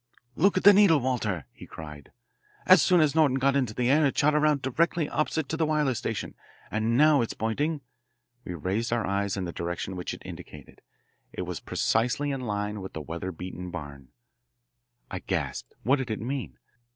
[0.35, 2.11] "Look at the needle, Walter!" he cried.
[2.65, 5.65] "As soon as Norton got into the air it shot around directly opposite to the
[5.67, 6.33] wireless station,
[6.71, 7.81] and now it is pointing"
[8.43, 10.81] We raised our eyes in the direction which it indicated.
[11.31, 14.07] It was precisely in line with the weather beaten barn.
[15.11, 15.75] I gasped.
[15.83, 16.57] What did it mean?